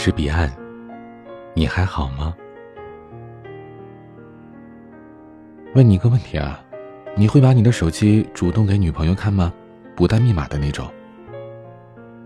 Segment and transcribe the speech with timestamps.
[0.00, 0.48] 是彼岸，
[1.54, 2.32] 你还好吗？
[5.74, 6.60] 问你一个问题啊，
[7.16, 9.52] 你会把你的手机主动给女朋友看吗？
[9.96, 10.88] 不带密码的那种。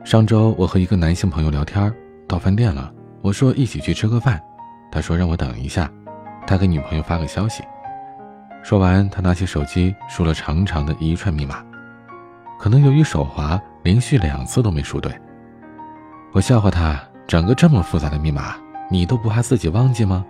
[0.05, 1.91] 上周我和一个男性朋友聊天，
[2.29, 4.39] 到饭店了，我说一起去吃个饭，
[4.91, 5.91] 他说让我等一下，
[6.47, 7.65] 他给女朋友发个消息。
[8.63, 11.65] 说完，他拿起手机输了长长的一串密码，
[12.61, 15.11] 可能由于手滑，连续两次都没输对。
[16.33, 17.03] 我笑话他。
[17.33, 18.57] 整个这么复杂的密码，
[18.91, 20.23] 你都不怕自己忘记吗？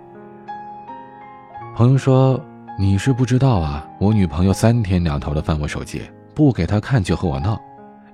[1.75, 2.41] 朋友说
[2.79, 7.61] ：“你是不知道啊，我女朋友三天两头的翻我手机，不给她看就和我闹。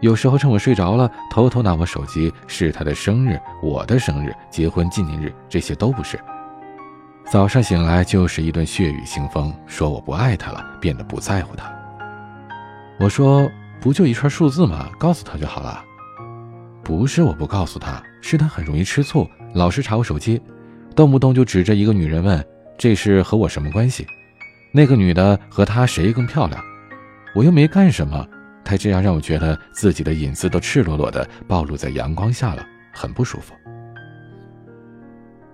[0.01, 6.19] 有时候趁我睡着了，偷偷拿我手机，是她的生日、我的生日、结婚纪念日，这些都不是。
[7.31, 11.71] 早上醒来就是一顿血雨腥风，说我不爱她了，变得不在乎她。
[12.99, 13.47] 我说：
[13.83, 14.89] 不就一串数字吗？
[14.99, 15.85] 告诉她就好了。”
[16.89, 20.41] 不是我不告诉他，是他很容易吃醋，老是查我手机，
[20.97, 22.43] 动不动就指着一个女人问
[22.79, 24.07] ：“这是和我什么关系？”
[24.73, 26.65] 那个女的和他谁更漂亮？
[27.35, 28.27] 我又没干什么，
[28.65, 33.53] 他这样让我觉得自己的隐私都赤裸裸的暴露在阳光下了，很不舒服。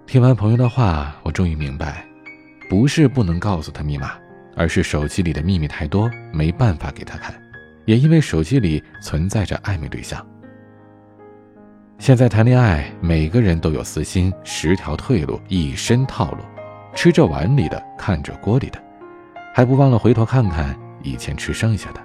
[0.07, 2.07] 听完朋友的话，我终于明白，
[2.71, 4.13] 不是不能告诉他密码，
[4.55, 7.35] 而是手机里的秘密太多，没办法给他看，
[7.87, 10.25] 也因为手机里存在着暧昧对象。
[11.99, 16.39] 现在谈恋爱，每个人都有私心，十条退路，一身套路，
[16.95, 18.83] 吃着碗里的，看着锅里的，
[19.55, 22.01] 还不忘了回头看看以前吃剩下的。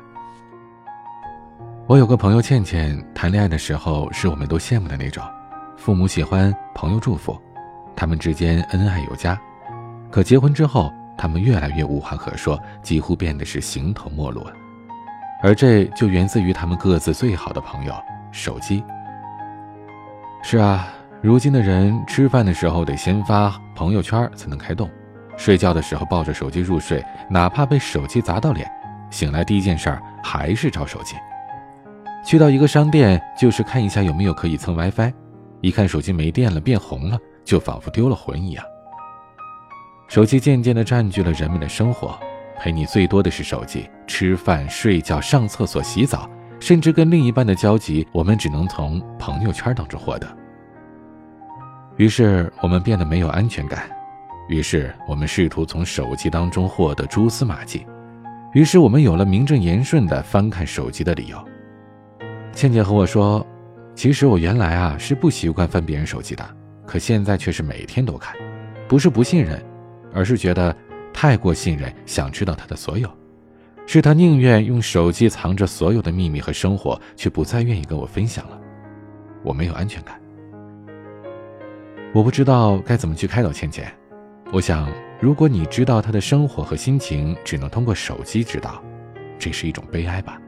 [1.85, 5.23] 我有个朋友倩倩，谈恋爱的时候是我们都羡慕的那种，
[5.75, 7.37] 父母喜欢，朋友祝福，
[7.95, 9.37] 他们之间恩爱有加。
[10.09, 14.53] 可结婚之后，他们越来越无话可说，几乎变得是形同陌路了，
[15.43, 17.93] 而这就源自于他们各自最好的朋友——
[18.31, 18.81] 手机。
[20.41, 20.87] 是啊，
[21.21, 24.89] 如今的人吃饭的时候得先发朋友圈才能开动，
[25.37, 28.69] 睡觉的时候抱着手机入睡，哪怕被手机砸到脸，
[29.11, 31.15] 醒来第一件事还是找手机。
[32.25, 35.13] 去到一个商店就是看一下有没有可以蹭 WiFi，
[35.61, 38.65] 一看手机没电了变红了，就仿佛丢了魂一样。
[40.07, 42.17] 手机渐渐地占据了人们的生活，
[42.57, 46.27] 陪你最多的是手机，吃饭、睡觉、上厕所、洗澡。
[46.59, 50.27] 甚至跟另一半的交集，我们只能从朋友圈当中获得。
[51.97, 53.89] 于是我们变得没有安全感，
[54.47, 57.85] 于是我们试图从手机当中获得蛛丝马迹，
[58.53, 61.37] 于是我们有了名正言顺的翻看手机的理由。
[62.53, 63.45] 倩倩和我说
[63.95, 66.45] ：“其实我原来啊是不习惯翻别人手机的，
[66.85, 68.35] 可现在却是每天都看，
[68.87, 69.61] 不是不信任，
[70.13, 70.75] 而是觉得
[71.13, 73.09] 太过信任，想知道他的所有。”
[73.91, 78.61] 是他宁愿用手机藏着所有的秘密和生活，却不再愿意跟我分享了。
[79.41, 80.21] 我没有安全感，
[82.13, 83.91] 我不知道该怎么去开导倩倩。
[84.51, 84.87] 我想，
[85.19, 88.79] 如果你知道她的生活和心情只能通过手机知道，
[89.39, 90.39] 这是一种悲哀吧。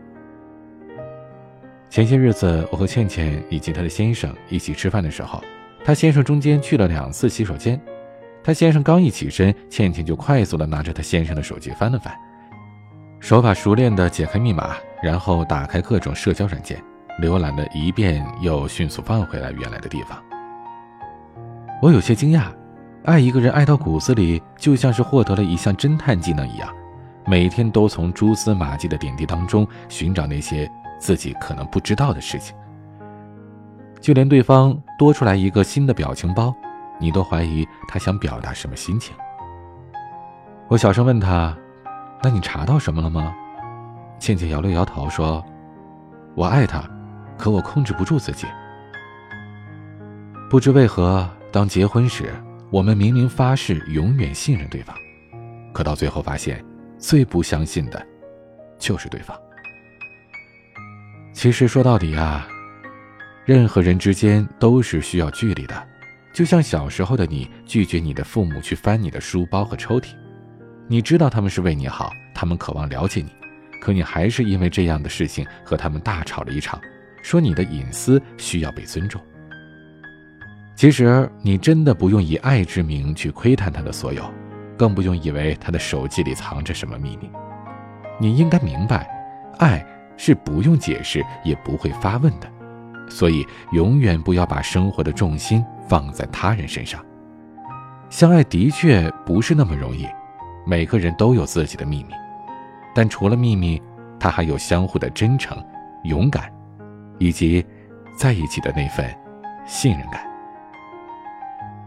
[1.89, 5.43] 前些日子，我和倩倩以及她的先生一起吃饭的时候，
[5.83, 7.81] 她先生中间去了两次洗手间，
[8.43, 12.15] 她先生刚一起身，倩倩就快速的拿着她先生的手机翻了翻。
[13.21, 16.83] 手法熟练地解开密码，然后打开各种社交软件，
[17.21, 20.19] 浏览了一遍，又迅速放回来原来的地方。
[21.83, 22.45] 我有些惊讶，
[23.05, 26.67] 爱一个人爱到骨子里，就像是获得了一项侦探技能一样，
[27.27, 30.67] 每天都从蛛丝马迹的点滴当中寻找那些
[30.99, 32.55] 自己可能不知道的事情。
[33.99, 36.51] 就连对方多出来一个新的表情包，
[36.99, 39.15] 你都怀疑他想表达什么心情。
[40.67, 41.55] 我小声问他。
[42.23, 43.35] 那你查到什么了吗？
[44.19, 45.43] 倩倩摇了摇头说
[46.37, 46.87] ：“我爱他，
[47.35, 48.45] 可我控制不住自己。
[50.47, 52.31] 不知为何，当结婚时，
[52.69, 54.95] 我们明明发誓永远信任对方，
[55.73, 56.63] 可到最后发现，
[56.99, 58.05] 最不相信的，
[58.77, 59.35] 就是对方。
[61.33, 62.47] 其实说到底啊，
[63.45, 65.87] 任何人之间都是需要距离的，
[66.31, 70.13] 就像小时候的你拒绝你的父母去翻你的书包和抽屉。”
[70.91, 73.31] 你知道他们是为你好，他们渴望了解你，
[73.79, 76.77] 可你还是因为这样的事情和他们大吵了一场，
[77.23, 79.21] 说你的隐私需要被尊重。
[80.75, 84.29] 其实你真的不用以爱之名去窥探他的所有，
[84.77, 87.31] 更不用以为他的手机里藏着什么秘密。
[88.19, 89.09] 你应该明白，
[89.59, 89.81] 爱
[90.17, 92.51] 是不用解释也不会发问的，
[93.09, 97.01] 所以永远不要把生活的重心放在他人身上。
[98.09, 100.05] 相爱的确不是那么容易。
[100.65, 102.13] 每个人都有自己的秘密，
[102.93, 103.81] 但除了秘密，
[104.19, 105.57] 他还有相互的真诚、
[106.03, 106.51] 勇敢，
[107.17, 107.65] 以及
[108.17, 109.05] 在一起的那份
[109.65, 110.21] 信任感。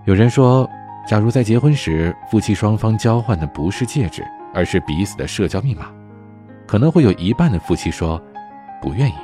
[0.05, 0.69] 有人说，
[1.07, 5.87] 假如在结婚时夫妻双方交换的不是戒指，而是彼此的社交密码，
[6.67, 8.21] 可能会有一半的夫妻说
[8.83, 9.15] 不愿意。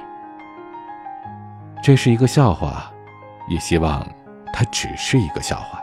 [1.82, 2.91] 这是一个笑话，
[3.49, 4.06] 也希望
[4.52, 5.81] 它只是一个笑话。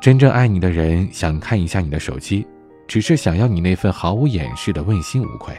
[0.00, 2.46] 真正爱你的人想看一下你的手机，
[2.92, 5.58] 只是想要你那份毫无掩饰的问心无愧。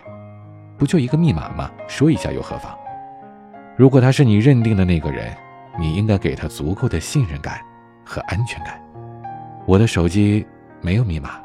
[0.78, 1.68] 不就一个密码吗？
[1.88, 2.78] 说一下又何妨？
[3.76, 5.36] 如果他是你认定的那个人，
[5.80, 7.60] 你应该给他足够的信任感
[8.06, 8.80] 和安全感。
[9.66, 10.46] 我的手机
[10.80, 11.42] 没有密码，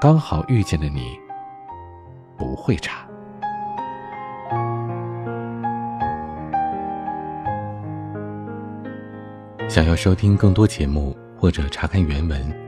[0.00, 1.18] 刚好遇见的你
[2.36, 3.04] 不会查。
[9.68, 12.67] 想要收听更多节目或者查看原文，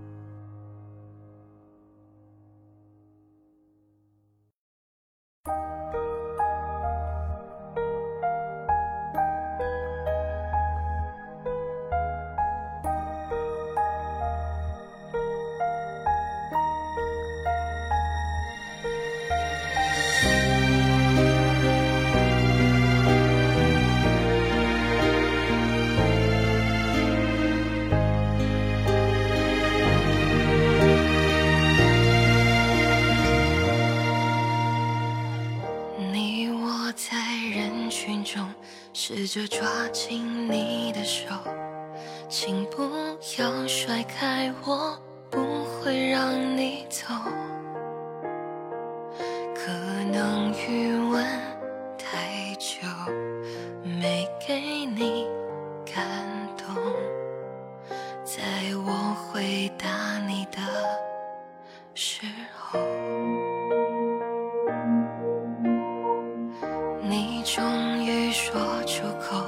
[39.31, 41.23] 着抓紧你的手，
[42.27, 42.83] 请不
[43.39, 47.05] 要甩开我，不会让你走。
[67.03, 69.43] 你终于说出口。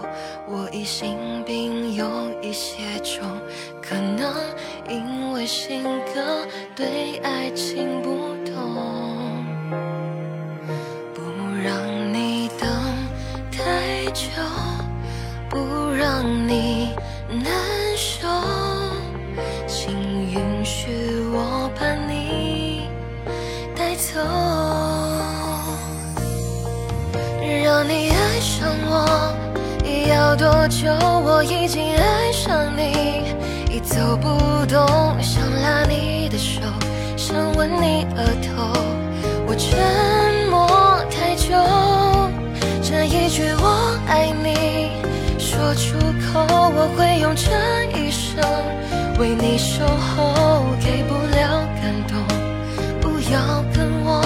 [0.48, 2.06] 我疑心病有
[2.42, 3.24] 一些重，
[3.82, 4.34] 可能
[4.90, 5.84] 因为性
[6.14, 6.46] 格
[6.76, 9.46] 对爱情不懂，
[11.14, 11.22] 不
[11.64, 12.70] 让你等
[13.52, 14.28] 太久，
[15.50, 15.58] 不
[15.92, 16.90] 让你
[28.90, 29.34] 我。
[30.10, 30.92] 要多久？
[31.26, 33.24] 我已经爱上你，
[33.74, 34.86] 已走不动，
[35.22, 36.62] 想拉你的手，
[37.16, 38.64] 想吻你额头。
[39.48, 40.68] 我沉默
[41.10, 41.54] 太久，
[42.82, 44.92] 这一句我爱你
[45.40, 45.98] 说出
[46.32, 47.50] 口，我会用这
[47.98, 48.44] 一生
[49.20, 50.66] 为你守候。
[50.84, 52.18] 给不了感动，
[53.00, 54.22] 不要跟我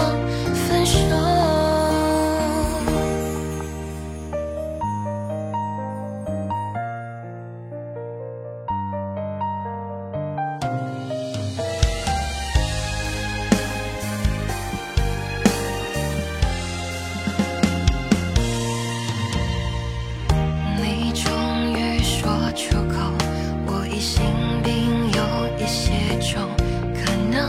[27.38, 27.48] 能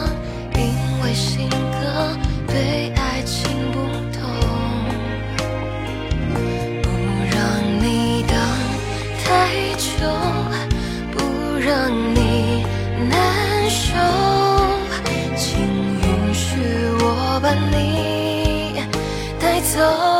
[0.54, 2.16] 因为性格
[2.46, 3.78] 对爱情不
[4.12, 4.20] 懂
[6.82, 6.88] 不
[7.32, 7.38] 让
[7.82, 8.36] 你等
[9.24, 9.26] 太
[9.78, 9.88] 久
[11.12, 12.66] 不让你
[13.08, 13.94] 难受。
[15.36, 16.60] 请允许
[17.00, 18.82] 我把你
[19.40, 20.17] 带走。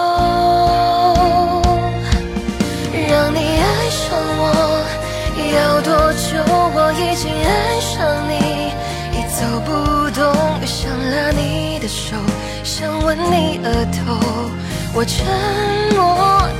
[12.78, 14.14] 想吻你额头。
[14.94, 15.26] 我沉
[15.96, 15.98] 默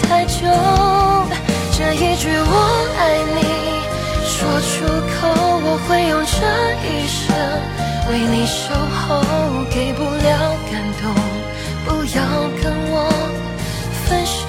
[0.02, 0.42] 太久，
[1.70, 2.54] 这一句我
[2.98, 3.38] 爱你
[4.26, 4.34] 说
[4.66, 4.82] 出
[5.14, 5.30] 口，
[5.62, 6.34] 我会用这
[6.82, 7.22] 一生
[8.10, 9.22] 为你守候，
[9.70, 11.14] 给不了感动。
[11.87, 12.18] 不要
[12.64, 12.96] 跟我
[14.08, 14.42] 分手。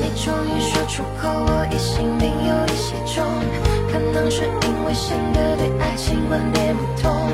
[0.00, 3.24] 你终于说出口，我疑心病有一些重，
[3.92, 7.30] 可能是因为性格对爱情观念不同，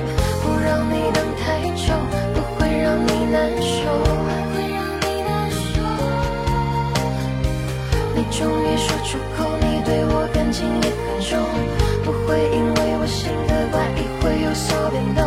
[8.38, 11.42] 终于说出口，你对我感情也很重，
[12.04, 15.26] 不会因为我性格怪异会有所变动。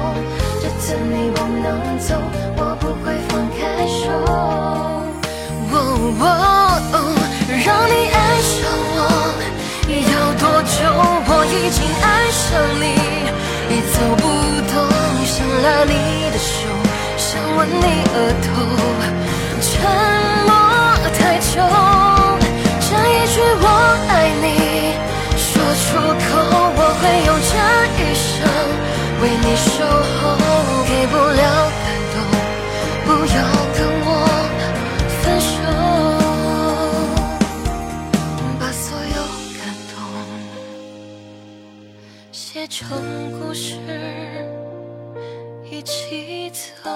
[0.61, 2.15] 这次你不能走，
[2.55, 4.07] 我不会放开手。
[5.73, 5.75] 哦
[6.21, 6.25] 哦
[6.93, 6.95] 哦，
[7.65, 8.63] 让你爱上
[8.95, 8.99] 我，
[9.91, 10.79] 要多久？
[11.27, 12.47] 我已经爱上
[12.79, 12.95] 你，
[13.75, 14.23] 已走不
[14.71, 14.87] 动。
[15.25, 16.63] 想拉你的手，
[17.17, 17.27] 想
[17.57, 18.47] 吻你额头，
[19.59, 19.69] 沉
[20.47, 20.49] 默
[21.19, 21.90] 太久。
[25.91, 25.99] 出口，
[26.77, 27.53] 我会用这
[27.97, 28.31] 一生
[29.21, 30.19] 为你守候，
[30.87, 31.43] 给不了
[31.83, 32.15] 感动，
[33.03, 33.35] 不要
[33.75, 34.09] 跟我
[35.21, 35.51] 分手，
[38.57, 39.19] 把所有
[39.59, 39.93] 感动
[42.31, 42.79] 写成
[43.37, 43.75] 故事，
[45.69, 46.89] 一起走。